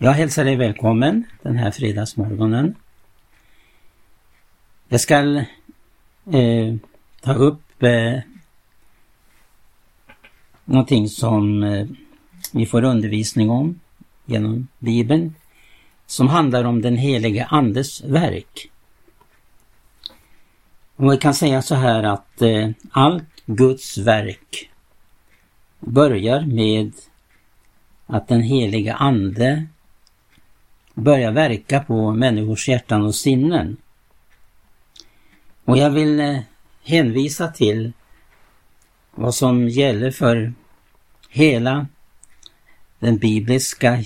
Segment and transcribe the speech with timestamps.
[0.00, 2.74] Jag hälsar dig välkommen den här fredagsmorgonen.
[4.88, 5.44] Jag ska
[6.32, 6.74] eh,
[7.20, 8.18] ta upp eh,
[10.64, 11.86] någonting som eh,
[12.52, 13.80] vi får undervisning om
[14.26, 15.34] genom Bibeln
[16.06, 18.70] som handlar om den helige Andes verk.
[20.96, 24.70] Och vi kan säga så här att eh, allt Guds verk
[25.80, 26.92] börjar med
[28.06, 29.66] att den heliga Ande
[30.98, 33.76] börja verka på människors hjärtan och sinnen.
[35.64, 36.38] Och jag vill eh,
[36.84, 37.92] hänvisa till
[39.14, 40.52] vad som gäller för
[41.30, 41.86] hela
[42.98, 44.04] den bibliska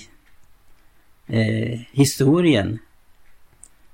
[1.27, 2.79] eh, historien.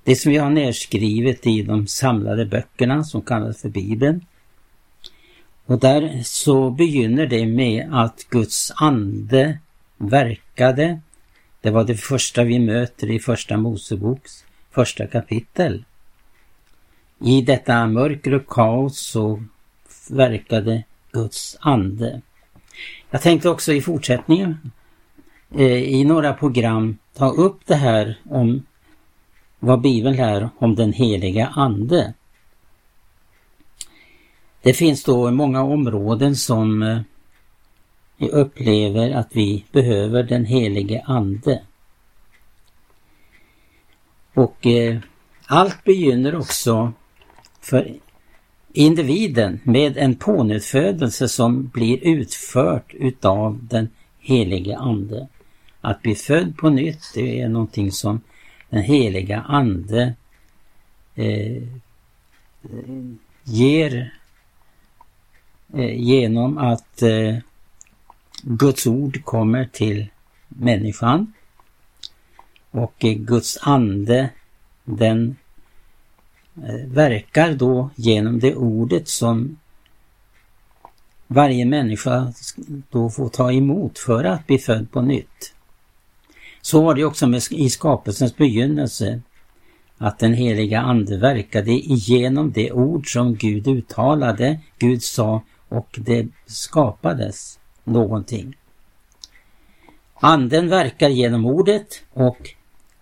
[0.04, 4.26] Det som vi har nedskrivet i de samlade böckerna som kallas för Bibeln.
[5.66, 9.58] Och där så begynner det med att Guds ande
[9.96, 11.00] verkade.
[11.60, 15.84] Det var det första vi möter i första Moseboks första kapitel.
[17.20, 19.42] I detta mörker och kaos så
[20.10, 22.20] verkade Guds ande.
[23.10, 24.70] Jag tänkte också i fortsättningen
[25.54, 28.66] eh, i några program ta upp det här om
[29.58, 32.14] vad Bibeln lär om den heliga Ande.
[34.62, 37.00] Det finns då många områden som eh,
[38.20, 41.62] vi upplever att vi behöver den helige Ande.
[44.34, 44.98] Och eh,
[45.46, 46.92] allt begynner också
[47.60, 47.94] för
[48.72, 55.28] individen med en pånyttfödelse som blir utfört utav den helige Ande.
[55.80, 58.20] Att bli född på nytt, det är någonting som
[58.70, 60.14] den heliga Ande
[61.14, 61.62] eh,
[63.44, 64.14] ger
[65.74, 67.36] eh, genom att eh,
[68.42, 70.06] Guds ord kommer till
[70.48, 71.32] människan
[72.70, 74.30] och Guds ande
[74.84, 75.36] den
[76.56, 79.58] eh, verkar då genom det ordet som
[81.26, 82.32] varje människa
[82.90, 85.54] då får ta emot för att bli född på nytt.
[86.62, 89.20] Så var det också med, i skapelsens begynnelse,
[89.98, 96.28] att den heliga Ande verkade igenom det ord som Gud uttalade, Gud sa och det
[96.46, 98.56] skapades någonting.
[100.14, 102.50] Anden verkar genom ordet och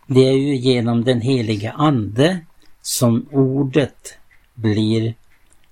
[0.06, 2.40] det är ju genom den heliga Ande
[2.82, 4.18] som ordet
[4.54, 5.14] blir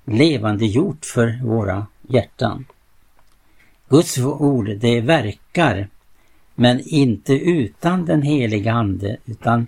[0.05, 2.65] levande gjort för våra hjärtan.
[3.89, 5.89] Guds ord, det verkar,
[6.55, 9.67] men inte utan den heliga Ande, utan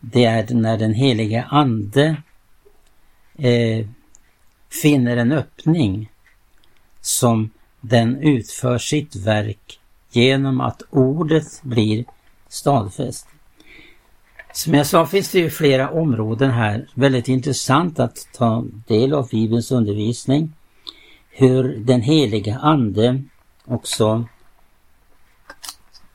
[0.00, 2.16] det är när den heliga Ande
[3.38, 3.86] eh,
[4.82, 6.10] finner en öppning
[7.00, 7.50] som
[7.82, 12.04] den utför sitt verk genom att ordet blir
[12.48, 13.26] stadfäst.
[14.52, 16.88] Som jag sa finns det ju flera områden här.
[16.94, 20.52] Väldigt intressant att ta del av Bibelns undervisning.
[21.30, 23.22] Hur den heliga Ande
[23.64, 24.24] också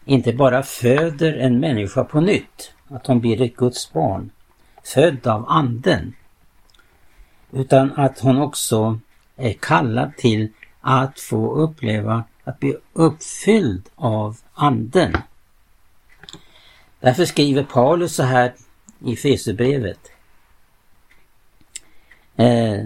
[0.06, 4.30] inte bara föder en människa på nytt, att hon blir ett Guds barn,
[4.84, 6.16] född av Anden,
[7.52, 9.00] utan att hon också
[9.36, 10.50] är kallad till
[10.82, 15.18] att få uppleva att bli uppfylld av Anden.
[17.00, 18.54] Därför skriver Paulus så här
[19.06, 20.00] i Fesebrevet.
[22.36, 22.86] Eh,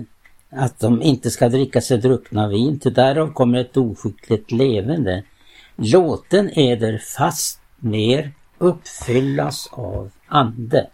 [0.50, 5.24] att de inte ska dricka sig druckna vin, till därav kommer ett oskickligt levande.
[5.75, 10.90] Låten eder fast mer uppfyllas av Ande.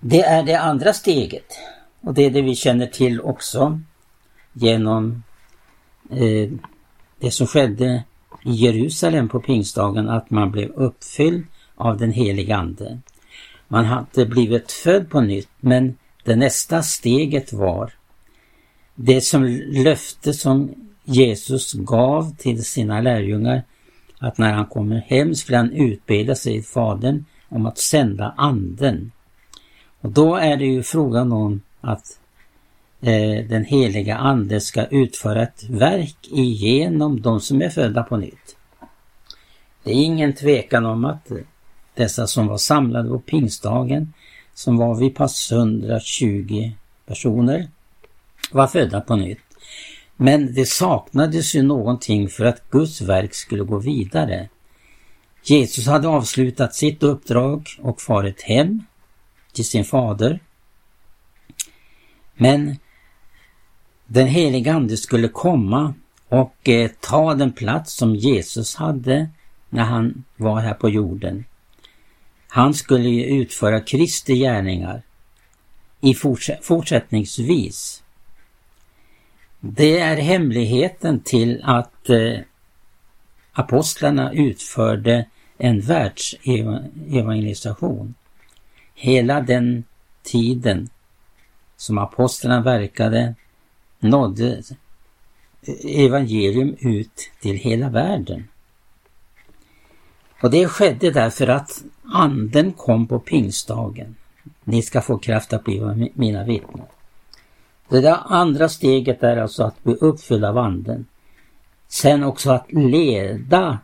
[0.00, 1.58] Det är det andra steget
[2.00, 3.80] och det är det vi känner till också
[4.54, 5.22] genom
[6.10, 6.50] eh,
[7.20, 8.04] det som skedde
[8.42, 12.98] i Jerusalem på pingstdagen, att man blev uppfylld av den helige Ande.
[13.68, 17.92] Man hade blivit född på nytt, men det nästa steget var
[18.94, 23.62] det som löfte som Jesus gav till sina lärjungar
[24.18, 29.12] att när han kommer hem skulle han utbeda sig Fadern om att sända anden.
[30.00, 32.18] Och då är det ju frågan om att
[33.06, 38.56] Eh, den heliga Ande ska utföra ett verk igenom de som är födda på nytt.
[39.82, 41.30] Det är ingen tvekan om att
[41.94, 44.12] dessa som var samlade på pingstdagen,
[44.54, 46.72] som var vid pass 120
[47.06, 47.68] personer,
[48.52, 49.38] var födda på nytt.
[50.16, 54.48] Men det saknades ju någonting för att Guds verk skulle gå vidare.
[55.42, 58.82] Jesus hade avslutat sitt uppdrag och farit hem
[59.52, 60.40] till sin fader.
[62.34, 62.76] Men
[64.06, 65.94] den helige Ande skulle komma
[66.28, 69.28] och eh, ta den plats som Jesus hade
[69.68, 71.44] när han var här på jorden.
[72.48, 75.02] Han skulle ju utföra Kristi gärningar
[76.00, 76.14] i
[76.62, 78.02] fortsättningsvis.
[79.60, 82.38] Det är hemligheten till att eh,
[83.52, 85.26] apostlarna utförde
[85.58, 88.14] en världsevangelisation.
[88.94, 89.84] Hela den
[90.22, 90.88] tiden
[91.76, 93.34] som apostlarna verkade
[94.04, 94.62] nådde
[95.84, 98.44] evangelium ut till hela världen.
[100.42, 104.16] Och det skedde därför att anden kom på pingstdagen.
[104.64, 106.86] Ni ska få kraft att bli mina vittnen.
[107.88, 111.06] Det där andra steget är alltså att bli uppfylld av anden.
[111.88, 113.78] Sen också att leda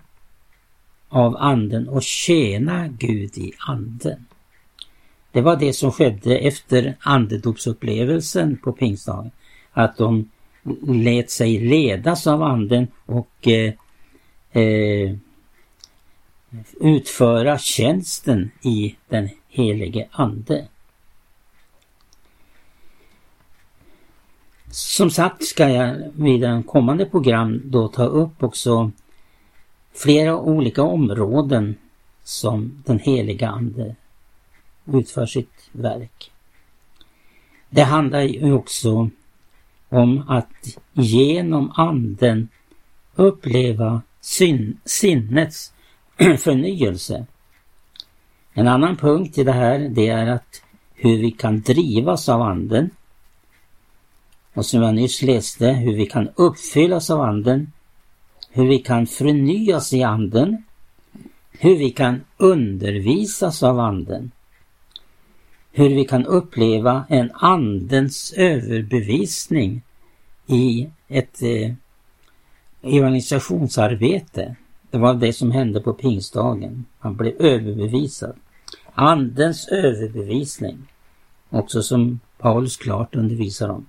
[1.08, 4.26] av anden och tjäna Gud i anden.
[5.32, 9.31] Det var det som skedde efter andedopsupplevelsen på pingstdagen.
[9.72, 10.31] Att de
[10.87, 13.72] lät sig ledas av anden och eh,
[14.62, 15.17] eh,
[16.81, 20.69] utföra tjänsten i den helige Ande.
[24.70, 28.90] Som sagt ska jag vid en kommande program då ta upp också
[29.94, 31.75] flera olika områden
[32.25, 33.96] som den heliga Ande
[34.84, 36.31] utför sitt verk.
[37.70, 39.11] Det handlar ju också
[39.91, 42.49] om att genom anden
[43.15, 45.73] uppleva sin, sinnets
[46.39, 47.27] förnyelse.
[48.53, 50.63] En annan punkt i det här det är att
[50.95, 52.91] hur vi kan drivas av anden.
[54.55, 57.73] Och som jag nyss läste, hur vi kan uppfyllas av anden.
[58.51, 60.65] Hur vi kan förnyas i anden.
[61.51, 64.31] Hur vi kan undervisas av anden.
[65.72, 69.82] Hur vi kan uppleva en andens överbevisning
[70.46, 71.72] i ett eh,
[72.82, 74.56] evangelisationsarbete.
[74.90, 76.84] Det var det som hände på pingstdagen.
[76.99, 78.37] Han blev överbevisad.
[78.94, 80.87] Andens överbevisning,
[81.50, 83.87] också som Paulus klart undervisar om.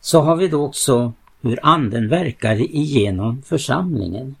[0.00, 4.34] Så har vi då också hur anden verkar igenom församlingen.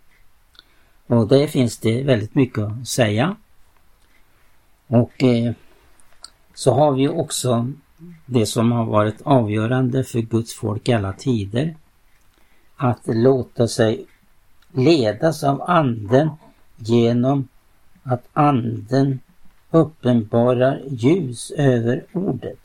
[1.06, 3.36] Och det finns det väldigt mycket att säga.
[4.86, 5.52] Och eh,
[6.56, 7.72] så har vi också
[8.26, 11.76] det som har varit avgörande för Guds folk i alla tider.
[12.76, 14.06] Att låta sig
[14.72, 16.30] ledas av anden
[16.76, 17.48] genom
[18.02, 19.20] att anden
[19.70, 22.58] uppenbarar ljus över ordet.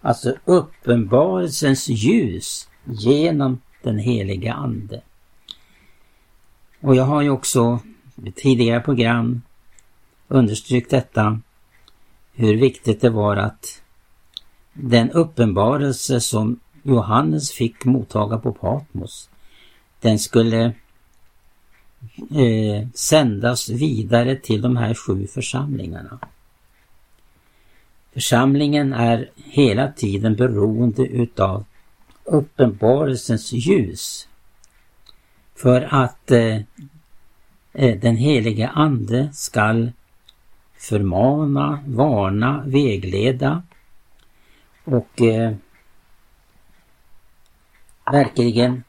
[0.00, 5.00] Alltså uppenbarelsens ljus genom den heliga ande.
[6.80, 7.80] Och jag har ju också
[8.24, 9.42] i tidigare program
[10.28, 11.40] understrykt detta,
[12.40, 13.82] hur viktigt det var att
[14.72, 19.30] den uppenbarelse som Johannes fick mottaga på Patmos,
[20.00, 20.64] den skulle
[22.30, 26.18] eh, sändas vidare till de här sju församlingarna.
[28.12, 31.64] Församlingen är hela tiden beroende utav
[32.24, 34.28] uppenbarelsens ljus
[35.54, 36.56] för att eh,
[37.72, 39.92] eh den helige Ande skall
[40.80, 43.62] förmana, varna, vägleda
[44.84, 45.54] och eh,
[48.12, 48.82] verkligen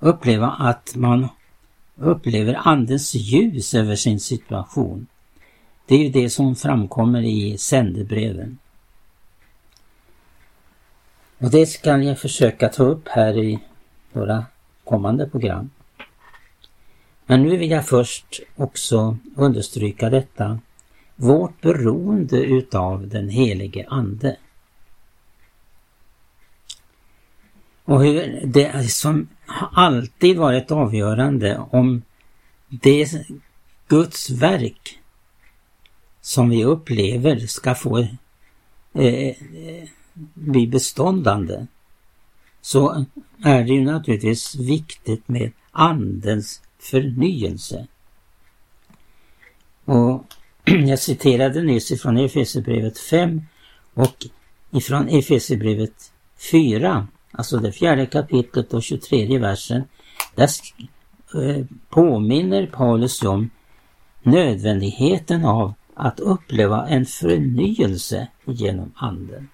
[0.00, 1.28] uppleva att man
[1.96, 5.06] upplever Andens ljus över sin situation.
[5.86, 8.58] Det är ju det som framkommer i sändebreven.
[11.38, 13.58] Och det ska jag försöka ta upp här i
[14.12, 14.44] några
[14.84, 15.70] kommande program.
[17.30, 20.60] Men nu vill jag först också understryka detta,
[21.16, 24.36] vårt beroende utav den helige Ande.
[27.84, 29.28] Och hur det som
[29.72, 32.02] alltid varit avgörande om
[32.68, 33.26] det
[33.88, 34.98] Guds verk
[36.20, 38.14] som vi upplever ska få eh,
[38.94, 39.34] eh
[40.34, 41.66] bli beståndande
[42.60, 43.04] så
[43.44, 47.86] är det ju naturligtvis viktigt med Andens förnyelse.
[49.84, 50.24] Och
[50.64, 53.42] jag citerade nyss ifrån Efesierbrevet 5
[53.94, 54.26] och
[54.70, 56.12] ifrån Efesierbrevet
[56.52, 59.82] 4 alltså det fjärde kapitlet och 23 versen,
[60.34, 60.48] där
[61.34, 63.50] eh, påminner Paulus om
[64.22, 69.48] nödvändigheten av att uppleva en förnyelse genom anden.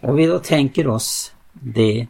[0.00, 2.06] Och vi då tänker oss det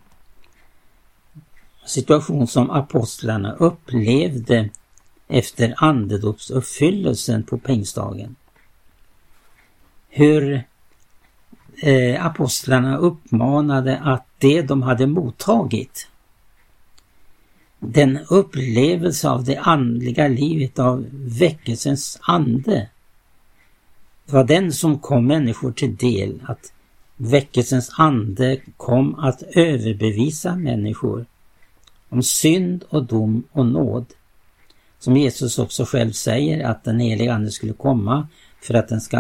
[1.87, 4.71] situation som apostlarna upplevde
[5.29, 8.37] efter andedopsuppfyllelsen på pingstdagen.
[10.09, 10.63] Hur
[11.83, 16.09] eh, apostlarna uppmanade att det de hade mottagit
[17.79, 22.89] den upplevelse av det andliga livet, av väckelsens ande.
[24.27, 26.73] Det var den som kom människor till del, att
[27.17, 31.27] väckelsens ande kom att överbevisa människor
[32.15, 34.07] om synd och dom och nåd.
[34.99, 38.29] Som Jesus också själv säger att den heliga Ande skulle komma
[38.61, 39.19] för att den ska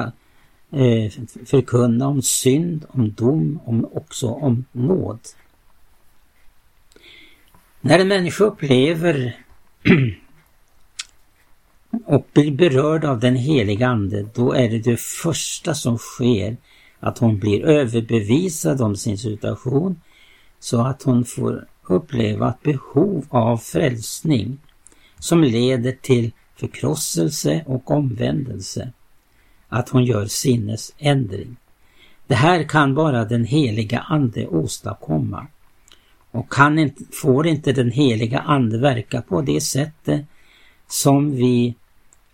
[0.72, 1.12] eh,
[1.46, 5.18] förkunna om synd, om dom, om också om nåd.
[7.80, 9.36] När en människa upplever
[12.06, 16.56] och blir berörd av den heliga Ande, då är det det första som sker
[17.00, 20.00] att hon blir överbevisad om sin situation
[20.58, 24.58] så att hon får uppleva ett behov av frälsning
[25.18, 28.92] som leder till förkrosselse och omvändelse.
[29.68, 31.56] Att hon gör sinnesändring.
[32.26, 35.46] Det här kan bara den heliga Ande åstadkomma.
[36.30, 40.26] Och kan inte, får inte den heliga Ande verka på det sättet
[40.88, 41.74] som vi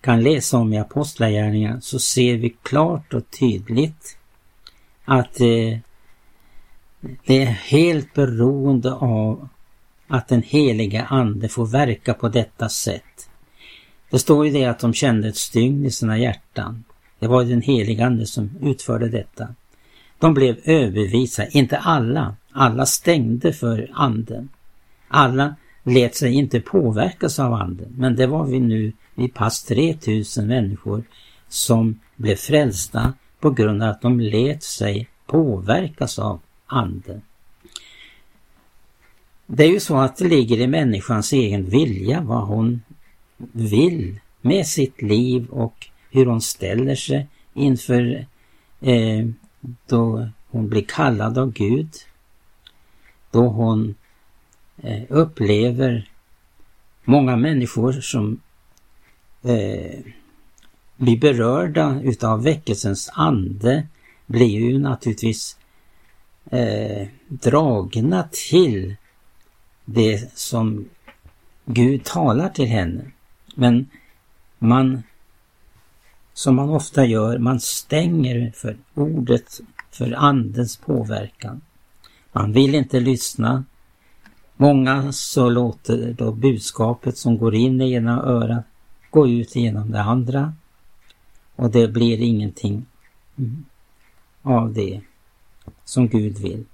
[0.01, 4.19] kan läsa om i Apostlagärningarna så ser vi klart och tydligt
[5.05, 5.79] att eh,
[7.01, 9.49] det är helt beroende av
[10.09, 13.31] att den heliga Ande får verka på detta sätt.
[14.11, 16.85] Det står ju det att de kände ett stygn i sina hjärtan.
[17.19, 19.49] Det var den heliga Ande som utförde detta.
[20.19, 22.37] De blev överbevisade, inte alla.
[22.53, 24.49] Alla stängde för Anden.
[25.09, 30.47] Alla lät sig inte påverkas av Anden, men det var vi nu vid pass 3000
[30.47, 31.03] människor
[31.49, 37.23] som blev frälsta på grund av att de lät sig påverkas av Anden.
[39.47, 42.83] Det är ju så att det ligger i människans egen vilja vad hon
[43.53, 48.27] vill med sitt liv och hur hon ställer sig inför
[48.81, 49.29] eh,
[49.87, 51.89] då hon blir kallad av Gud.
[53.31, 53.95] Då hon
[54.83, 56.11] eh, upplever
[57.05, 58.41] många människor som
[59.43, 60.01] eh,
[60.97, 63.87] blir berörda utav väckelsens ande
[64.27, 65.57] blir ju naturligtvis
[66.51, 68.97] eh, dragna till
[69.85, 70.89] det som
[71.65, 73.05] Gud talar till henne.
[73.55, 73.91] Men
[74.59, 75.03] man,
[76.33, 81.61] som man ofta gör, man stänger för ordet, för andens påverkan.
[82.33, 83.65] Man vill inte lyssna.
[84.57, 88.65] Många så låter då budskapet som går in i ena örat
[89.11, 90.53] gå ut genom det andra
[91.57, 92.87] och det blir ingenting
[94.43, 95.01] av det
[95.85, 96.65] som Gud vill.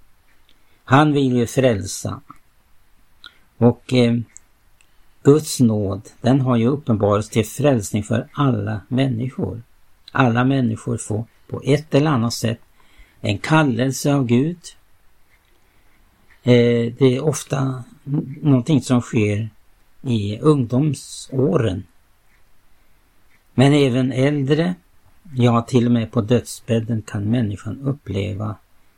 [0.85, 2.21] Han vill ju frälsa.
[3.57, 4.15] Och eh,
[5.23, 9.63] Guds nåd, den har ju uppenbarats till frälsning för alla människor.
[10.13, 12.61] Alla människor får på ett eller annat sätt
[13.21, 14.59] en kallelse av Gud.
[16.43, 17.85] Eh, det är ofta
[18.43, 19.51] någonting som sker
[20.03, 21.85] i ungdomsåren.
[23.55, 24.75] Men även äldre,
[25.35, 28.57] ja till och med på dödsbädden kan människan uppleva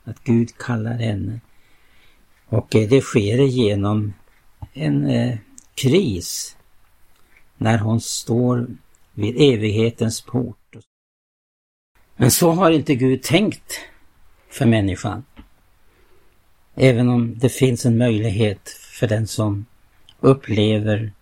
[0.09, 1.41] att Gud kallar henne.
[2.47, 4.15] Och eh, det sker genom
[4.73, 5.39] en eh,
[5.75, 6.57] kris
[7.57, 8.67] när hon står
[9.15, 10.77] vid evighetens port.
[12.17, 13.81] Men så har inte Gud tänkt
[14.49, 15.25] för människan.
[16.75, 19.67] Även om det finns en möjlighet för den som
[20.21, 21.13] upplever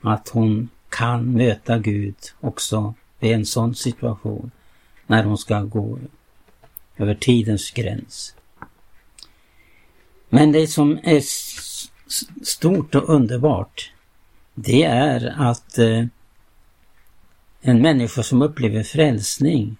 [0.00, 4.50] att hon kan möta Gud också vid en sån situation
[5.06, 5.98] när hon ska gå
[7.00, 8.34] över tidens gräns.
[10.28, 11.22] Men det som är
[12.44, 13.92] stort och underbart,
[14.54, 16.04] det är att eh,
[17.60, 19.76] en människa som upplever frälsning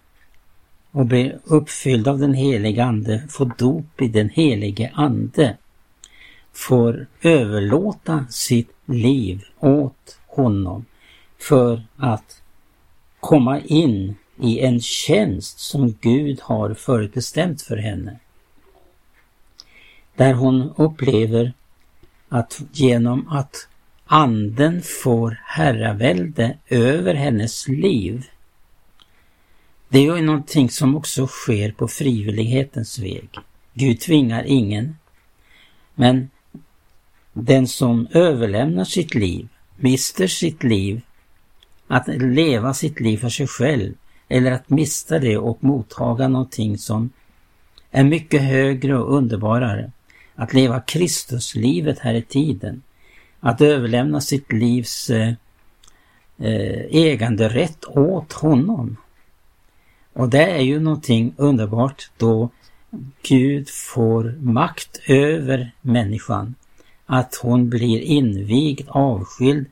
[0.91, 5.57] och blir uppfylld av den helige Ande, får dop i den helige Ande,
[6.53, 10.85] får överlåta sitt liv åt honom
[11.39, 12.43] för att
[13.21, 18.19] komma in i en tjänst som Gud har förutbestämt för henne.
[20.17, 21.53] Där hon upplever
[22.29, 23.69] att genom att
[24.05, 28.27] anden får herravälde över hennes liv.
[29.89, 33.29] Det är ju någonting som också sker på frivillighetens väg.
[33.75, 34.97] Gud tvingar ingen.
[35.95, 36.31] Men
[37.33, 41.01] den som överlämnar sitt liv, mister sitt liv,
[41.87, 43.95] att leva sitt liv för sig själv
[44.31, 47.11] eller att mista det och mottaga någonting som
[47.91, 49.93] är mycket högre och underbarare.
[50.35, 52.83] Att leva Kristuslivet här i tiden.
[53.41, 55.33] Att överlämna sitt livs eh,
[56.39, 58.97] eh, äganderätt åt honom.
[60.13, 62.49] Och det är ju någonting underbart då
[63.23, 66.55] Gud får makt över människan.
[67.07, 69.67] att hon blir invigd, avskild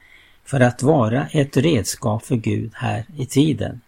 [0.45, 3.81] för att vara ett redskap för Gud här i tiden.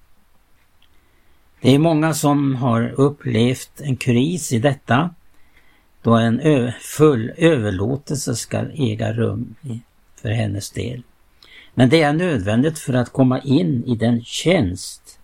[1.61, 5.11] Det är många som har upplevt en kris i detta
[6.02, 9.55] då en full överlåtelse ska äga rum
[10.23, 11.02] för hennes del.
[11.75, 15.19] Men det är nödvändigt för att komma in i den tjänst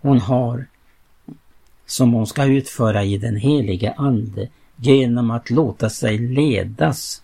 [0.00, 0.66] hon har
[1.86, 7.22] som hon ska utföra i den helige Ande genom att låta sig ledas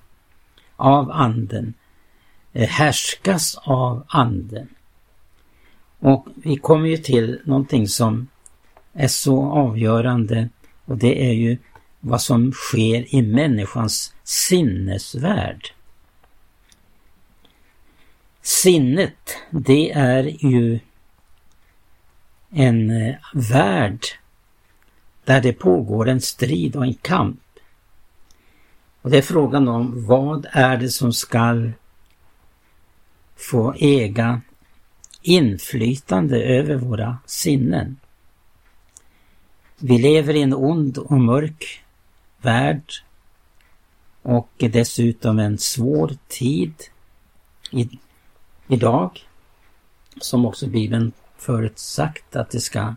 [0.77, 1.75] av Anden,
[2.53, 4.69] eh, härskas av Anden.
[5.99, 8.29] Och vi kommer ju till någonting som
[8.93, 10.49] är så avgörande
[10.85, 11.59] och det är ju
[12.01, 15.75] vad som sker i människans sinnesvärld.
[18.43, 20.81] Sinnet, det är ju
[22.51, 24.05] en eh, värld
[25.25, 27.41] där det pågår en strid och en kamp.
[29.03, 31.73] Och det är frågan om vad är det som skall
[33.37, 34.41] få äga
[35.29, 37.97] inflytande över våra sinnen.
[39.79, 41.85] Vi lever i en ond och mörk
[42.43, 42.93] värld
[44.23, 46.75] och dessutom en svår tid
[47.71, 47.89] i,
[48.69, 49.27] idag
[50.21, 52.95] som också Bibeln förutsagt att det ska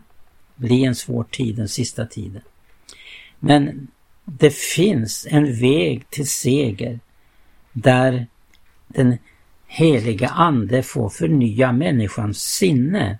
[0.56, 2.42] bli en svår tid den sista tiden.
[3.38, 3.88] Men
[4.24, 7.00] det finns en väg till seger
[7.72, 8.26] där
[8.88, 9.18] den
[9.74, 13.18] heliga Ande får förnya människans sinne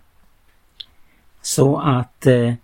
[1.42, 2.54] så att eh,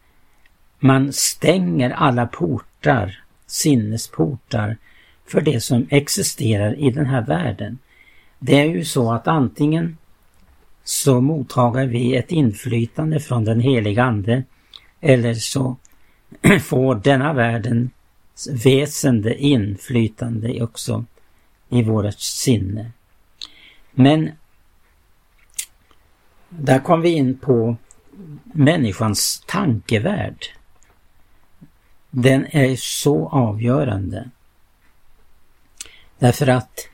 [0.79, 4.77] man stänger alla portar, sinnesportar
[5.27, 7.79] för det som existerar i den här världen.
[8.39, 9.97] Det är ju så att antingen
[10.85, 14.43] så mottagar vi ett inflytande från den heliga Ande
[15.01, 15.77] eller så
[16.63, 17.91] får denna världens
[18.65, 21.05] väsende inflytande också
[21.69, 22.93] i vårt sinne.
[24.01, 24.31] Men
[26.49, 27.77] där kom vi in på
[28.45, 30.45] människans tankevärld.
[32.11, 34.31] Den är så avgörande.
[36.19, 36.89] Därför att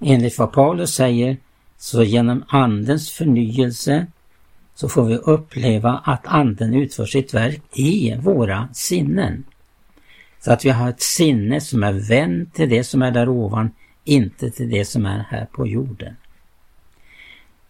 [0.00, 1.36] enligt vad Paulus säger
[1.76, 4.06] så genom Andens förnyelse
[4.74, 9.44] så får vi uppleva att Anden utför sitt verk i våra sinnen.
[10.40, 13.70] Så att vi har ett sinne som är vänt till det som är där ovan,
[14.04, 16.16] inte till det som är här på jorden.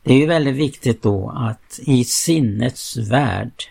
[0.07, 3.63] Det är ju väldigt viktigt då att i sinnets värld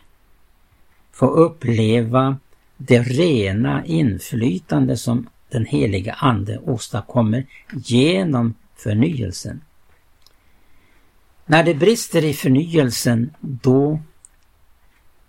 [1.12, 2.38] få uppleva
[2.78, 9.62] det rena inflytande som den heliga Ande åstadkommer genom förnyelsen.
[11.46, 14.00] När det brister i förnyelsen då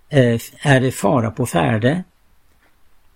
[0.09, 2.05] eh, är det fara på färde.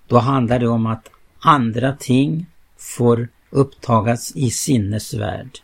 [0.07, 5.59] Då handlar det om att andra ting får upptagas i sinnesvärld.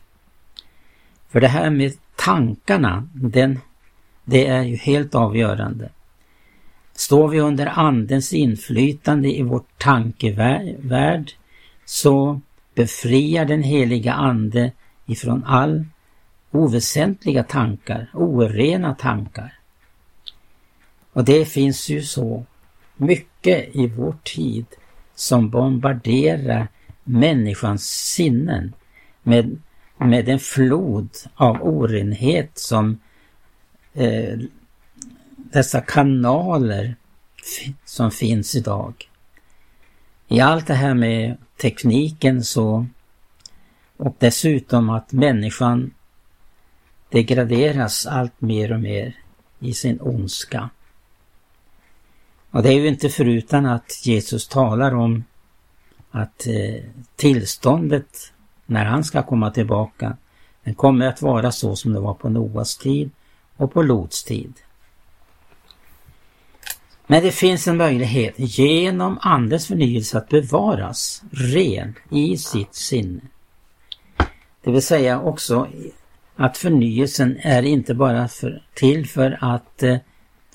[1.28, 3.58] För det här med tankarna, den,
[4.24, 5.88] det är ju helt avgörande.
[6.94, 11.32] Står vi under Andens inflytande i vår tankevärld
[11.84, 12.40] så
[12.74, 14.72] befriar den heliga Ande
[15.06, 15.84] ifrån all
[16.50, 19.52] oväsentliga tankar, orena tankar.
[21.12, 22.44] Och det finns ju så
[22.96, 24.66] mycket i vår tid
[25.14, 26.68] som bombarderar
[27.04, 28.72] människans sinnen
[29.22, 29.58] med,
[29.98, 30.10] Mm.
[30.10, 33.00] med en flod av orenhet som
[33.94, 34.38] eh,
[35.34, 36.96] dessa kanaler
[37.84, 39.10] som finns idag.
[40.28, 42.86] I allt det här med tekniken så
[43.96, 45.94] och dessutom att människan
[47.10, 49.16] degraderas allt mer och mer
[49.58, 50.70] i sin ondska.
[52.50, 55.24] Och det är ju inte förutan att Jesus talar om
[56.10, 56.84] att eh,
[57.16, 58.32] tillståndet
[58.66, 60.16] när han ska komma tillbaka,
[60.64, 63.10] den kommer att vara så som det var på Noas tid
[63.56, 64.52] och på Lots tid.
[67.06, 73.20] Men det finns en möjlighet genom Andens förnyelse att bevaras ren i sitt sinne.
[74.64, 75.68] Det vill säga också
[76.36, 79.96] att förnyelsen är inte bara för, till för att eh,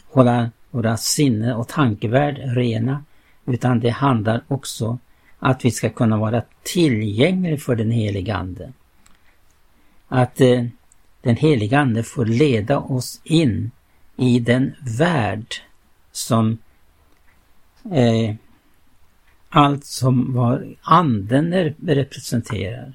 [0.07, 3.03] hålla våra sinne och tankevärld rena
[3.45, 4.99] utan det handlar också
[5.43, 8.73] att vi ska kunna vara tillgängliga för den heliga Ande.
[10.07, 10.65] Att eh,
[11.21, 13.71] den heliga Ande får leda oss in
[14.17, 15.55] i den värld
[16.11, 16.57] som
[17.91, 18.35] eh,
[19.49, 22.93] allt som var anden representerar.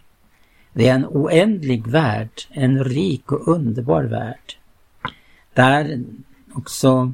[0.72, 4.58] Det är en oändlig värld, en rik och underbar värld.
[5.54, 6.04] Där
[6.52, 7.12] också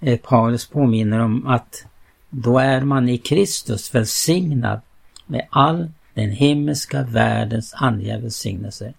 [0.00, 1.86] eh, Paulus påminner om att
[2.30, 4.80] då är man i Kristus välsignad
[5.26, 8.94] med all den himmelska världens andliga välsignelser.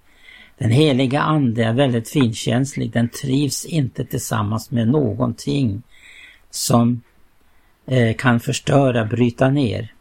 [0.58, 2.92] Den heliga ande är väldigt finkänslig.
[2.92, 5.84] Den trivs inte tillsammans med någonting
[6.50, 7.02] som
[7.86, 9.94] eh, kan förstöra, bryta ner.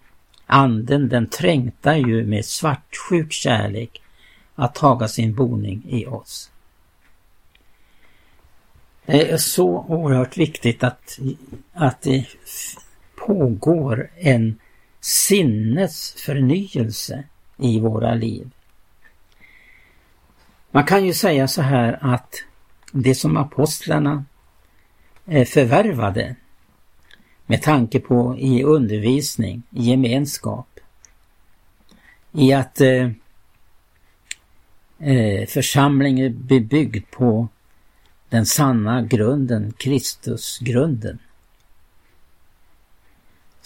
[0.47, 4.03] Anden den trängtar ju med svartsjuk kärlek
[4.55, 6.51] att taga sin boning i oss.
[9.07, 11.19] Det är så oerhört viktigt att,
[11.73, 12.27] att det
[13.29, 14.59] pågår en
[15.01, 17.25] sinnesförnyelse
[17.57, 18.51] i våra liv.
[20.71, 22.35] Man kan ju säga så här att
[22.93, 24.25] det som apostlarna
[25.27, 26.37] eh, förvärvade
[27.47, 30.81] med tanke på i undervisning, i gemenskap,
[32.33, 33.11] i att eh,
[34.99, 37.49] eh församlingen blir byggd på
[38.29, 41.19] den sanna grunden, Kristusgrunden.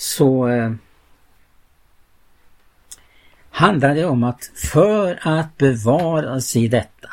[0.03, 0.73] Så eh,
[3.51, 7.09] handlar det om att för att bevara sig i detta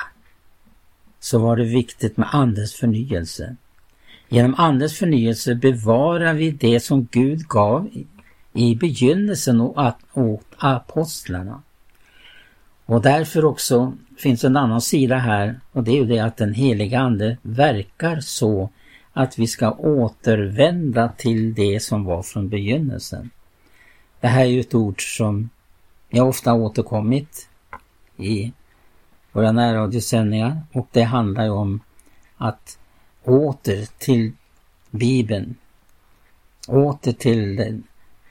[1.20, 3.56] så var det viktigt med Andens förnyelse.
[4.30, 7.90] Genom Andens förnyelse bevarar vi det som Gud gav
[8.54, 11.62] i begynnelsen åt apostlarna.
[12.86, 16.54] Och därför också finns en annan sida här och det är ju det att den
[16.54, 18.70] heliga Ande verkar så
[19.14, 23.30] att vi ska återvända till det som var från begynnelsen.
[24.20, 25.50] Det här är ju ett ord som
[26.10, 27.50] jag ofta återkommit
[28.18, 28.54] i
[29.32, 31.80] våra närradiosändningar och det handlar ju om
[32.38, 32.80] att
[33.24, 34.32] åter till
[34.92, 35.56] Bibeln,
[36.68, 37.82] åter till det,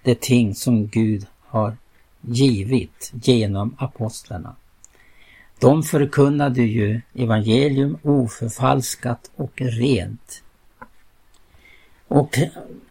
[0.03, 1.77] det ting som Gud har
[2.21, 4.57] givit genom apostlarna.
[5.61, 10.43] De förkunnade ju evangelium oförfalskat och rent.
[12.09, 12.39] Och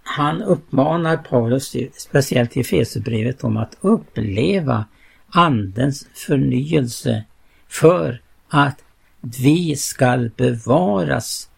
[0.04, 4.86] han uppmanar Paulus, speciellt i Efesierbrevet, om att uppleva
[5.30, 7.24] Andens förnyelse
[7.68, 8.84] för att
[9.22, 11.50] vi skall bevaras,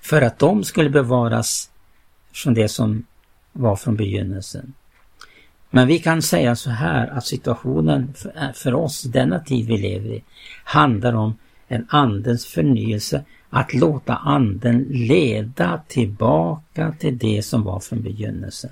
[0.00, 1.70] för att de skulle bevaras
[2.32, 3.04] från det som
[3.52, 4.74] var från begynnelsen.
[5.70, 8.14] Men vi kan säga så här att situationen
[8.54, 10.24] för oss, denna tid vi lever i,
[10.64, 18.02] handlar om en andens förnyelse, att låta anden leda tillbaka till det som var från
[18.02, 18.70] begynnelsen.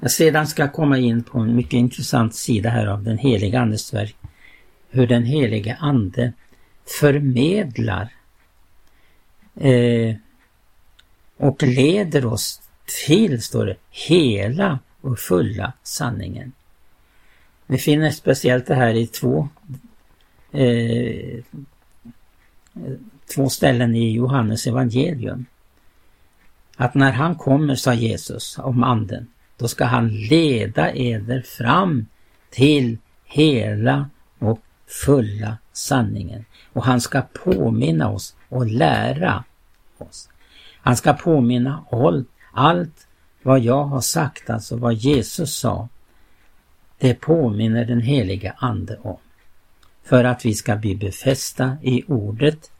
[0.00, 3.94] Jag sedan ska komma in på en mycket intressant sida här av den heliga Andes
[3.94, 4.16] verk.
[4.90, 6.32] Hur den helige Ande
[7.00, 8.08] förmedlar
[9.60, 10.16] eh,
[11.36, 12.62] och leder oss
[13.06, 16.52] till, står det, hela och fulla sanningen.
[17.66, 19.48] Vi finner speciellt det här i två,
[20.52, 21.44] eh,
[23.34, 25.46] två ställen i Johannes evangelium.
[26.76, 32.06] Att när han kommer, sa Jesus om anden, då ska han leda eder fram
[32.50, 36.44] till hela och fulla sanningen.
[36.72, 39.44] Och han ska påminna oss och lära
[39.98, 40.28] oss.
[40.76, 41.84] Han ska påminna
[42.52, 43.06] allt,
[43.42, 45.88] vad jag har sagt, alltså vad Jesus sa,
[46.98, 49.18] det påminner den heliga Ande om.
[50.04, 52.70] För att vi ska bli befästa i ordet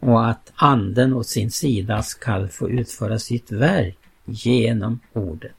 [0.00, 5.52] och att Anden åt sin sida skall få utföra sitt verk genom ordet.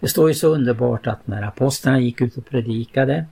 [0.00, 3.26] Det står ju så underbart att när apostlarna gick ut och predikade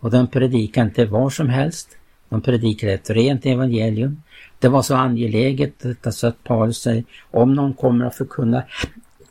[0.00, 1.96] och de predikade inte var som helst,
[2.28, 4.22] de predikade ett rent evangelium.
[4.58, 8.64] Det var så angeläget så att Paulus säger om någon kommer att förkunna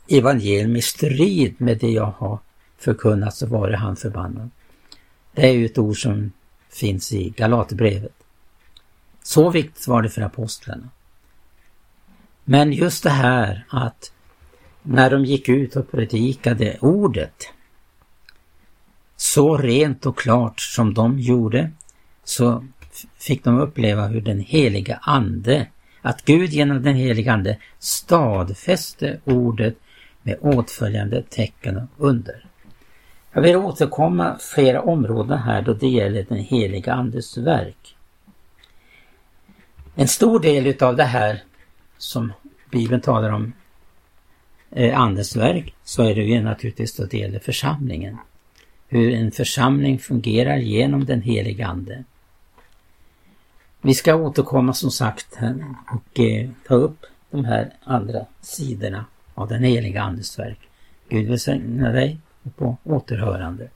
[0.08, 2.38] evangelium i strid med det jag har
[2.78, 4.50] förkunnat så var det han förbannad.
[5.34, 6.32] Det är ju ett ord som
[6.74, 8.14] finns i Galaterbrevet.
[9.22, 10.88] Så viktigt var det för apostlarna.
[12.44, 14.12] Men just det här att
[14.82, 17.50] när de gick ut och predikade ordet
[19.16, 21.70] så rent och klart som de gjorde
[22.24, 22.64] så
[23.18, 25.66] fick de uppleva hur den heliga Ande,
[26.02, 29.76] att Gud genom den heliga Ande stadfäste ordet
[30.22, 32.46] med åtföljande tecken och under.
[33.36, 37.96] Jag vill återkomma flera områden här då det gäller den heliga Andes verk.
[39.94, 41.42] En stor del utav det här
[41.98, 42.32] som
[42.70, 43.52] Bibeln talar om
[44.70, 48.18] eh, Andens verk så är det ju naturligtvis då det gäller församlingen.
[48.88, 52.04] Hur en församling fungerar genom den heliga Ande.
[53.80, 55.38] Vi ska återkomma som sagt
[55.92, 60.58] och eh, ta upp de här andra sidorna av den heliga Andes verk.
[61.08, 62.18] Gud välsigne dig
[62.50, 63.68] på återhörande.